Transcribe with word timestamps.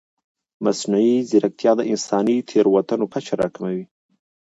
مصنوعي 0.63 1.15
ځیرکتیا 1.29 1.71
د 1.77 1.81
انساني 1.91 2.37
تېروتنو 2.49 3.05
کچه 3.13 3.33
راکموي. 3.41 3.83